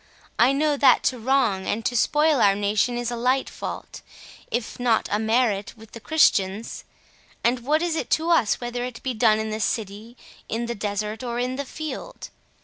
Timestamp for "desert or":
10.73-11.37